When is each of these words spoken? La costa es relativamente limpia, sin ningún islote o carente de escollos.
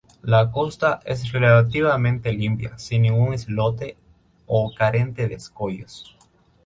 La 0.23 0.49
costa 0.49 0.99
es 1.05 1.31
relativamente 1.31 2.33
limpia, 2.33 2.75
sin 2.79 3.03
ningún 3.03 3.35
islote 3.35 3.97
o 4.47 4.73
carente 4.73 5.27
de 5.27 5.35
escollos. 5.35 6.17